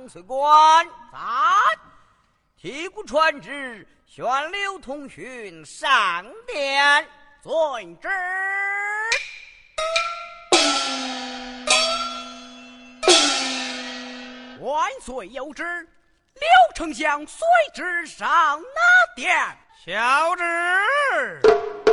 [0.00, 1.18] 万岁官，在
[2.56, 7.06] 提督传旨，宣刘通讯上殿。
[7.42, 8.08] 遵旨。
[14.60, 15.62] 万岁有旨，
[16.34, 19.36] 刘丞相随之上那殿。
[19.84, 21.89] 小旨。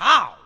[0.00, 0.39] 好。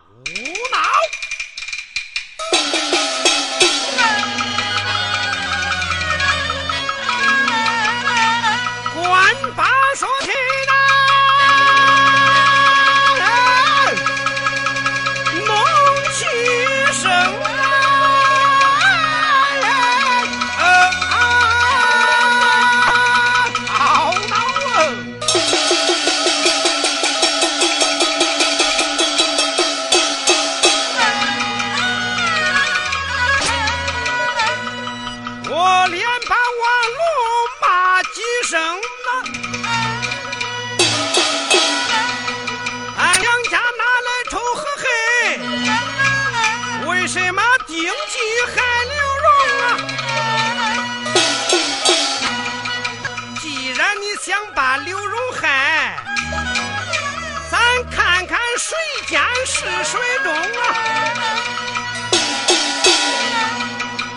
[59.45, 60.39] 是水中啊，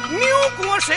[0.09, 0.21] 扭
[0.57, 0.97] 过身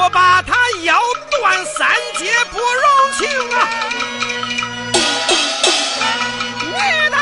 [0.00, 0.54] 我把他
[0.84, 3.26] 咬断三截不容情
[3.58, 3.68] 啊！
[6.62, 6.70] 你
[7.10, 7.20] 的儿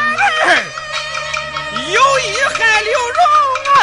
[1.91, 3.19] 有意害刘荣
[3.73, 3.75] 啊！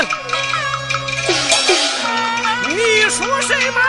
[2.70, 2.76] 你
[3.10, 3.80] 说什么？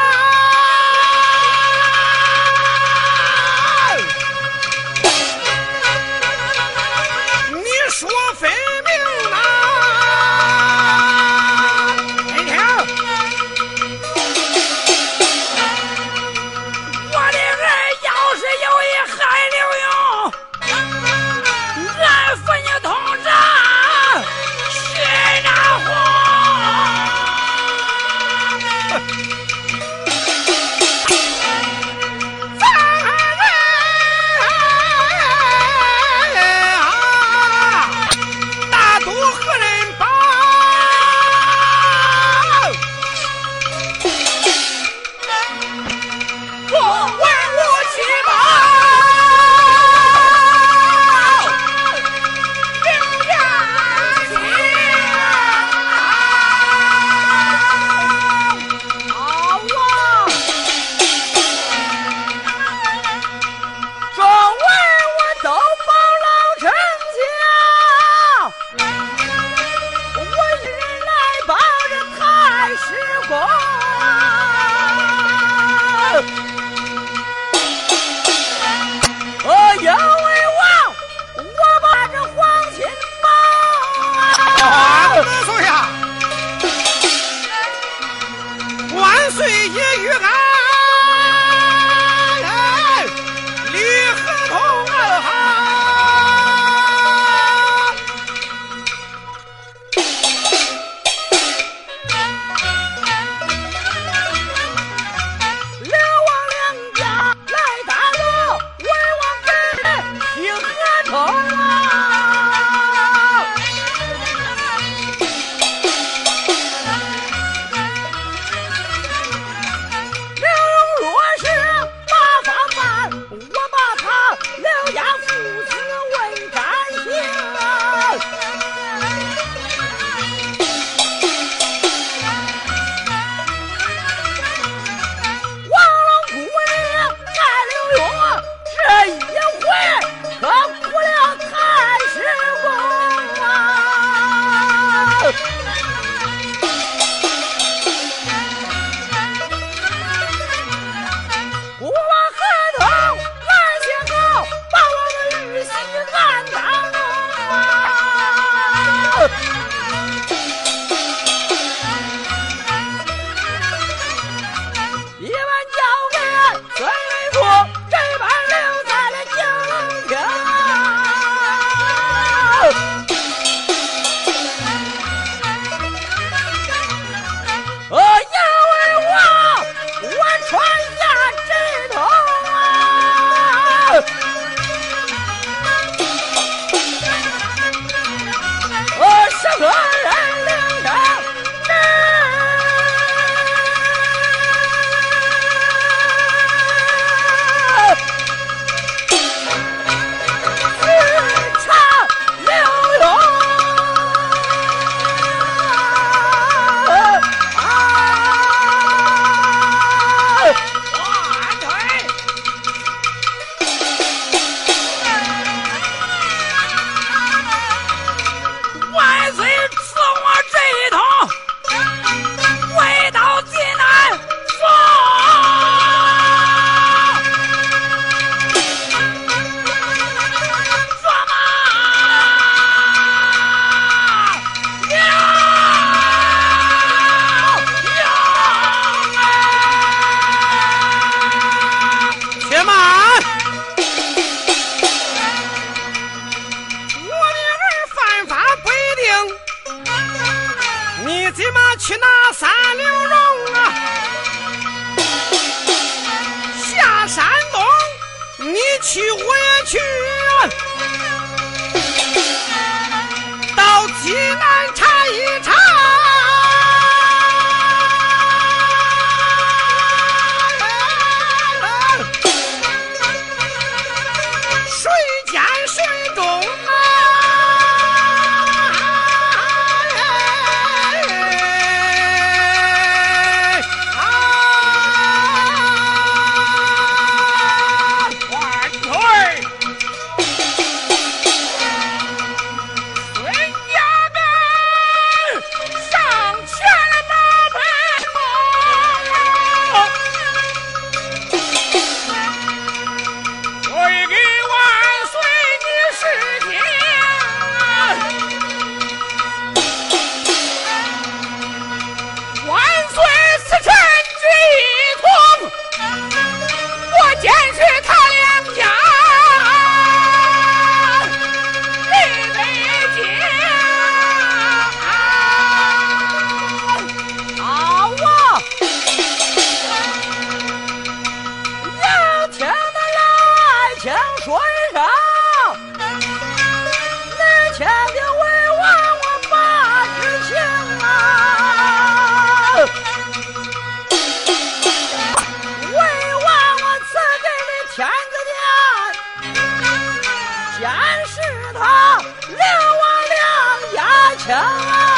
[350.65, 350.73] 但
[351.07, 351.21] 是
[351.53, 354.94] 他留我两家情啊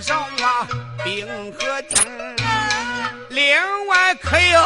[0.00, 0.68] 上啊，
[1.04, 2.04] 兵和将
[3.30, 3.56] 另
[3.88, 4.60] 外可有？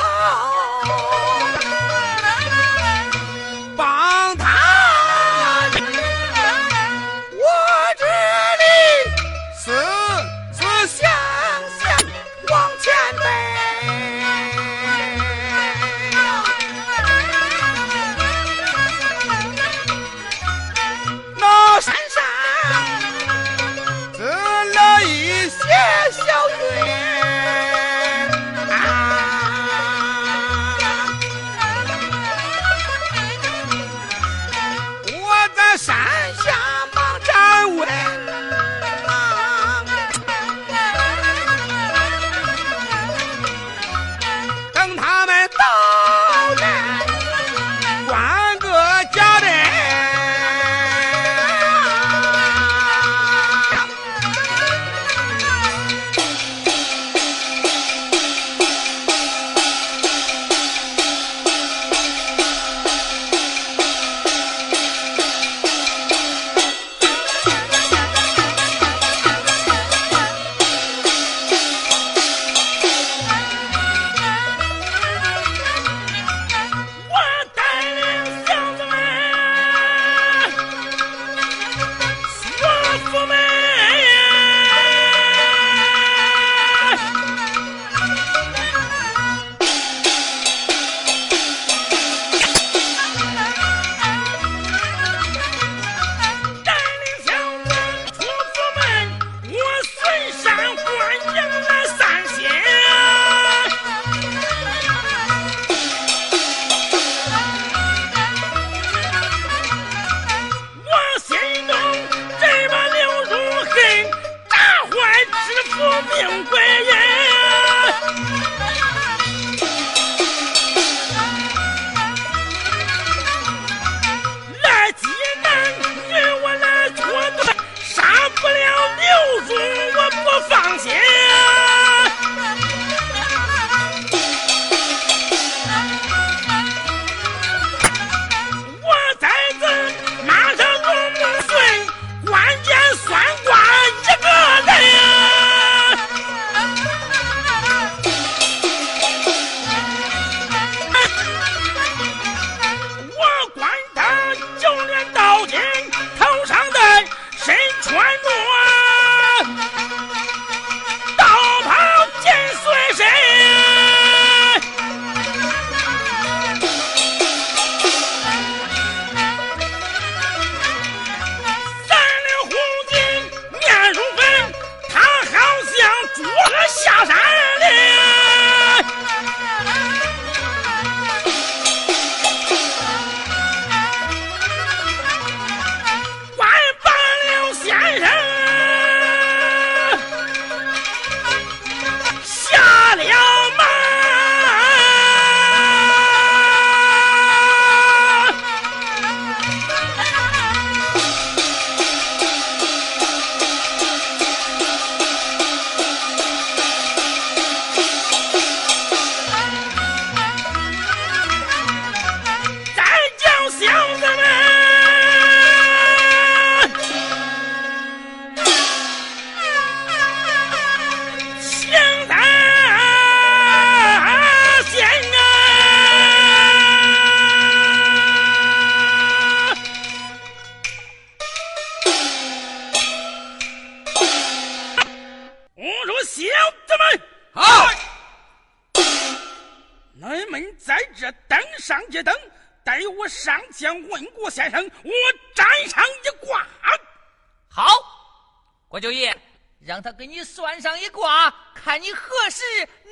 [250.02, 252.42] 给你算上一卦，看你何时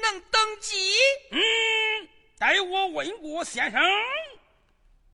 [0.01, 0.95] 能登基。
[1.33, 1.41] 嗯，
[2.39, 3.81] 待我问过先生。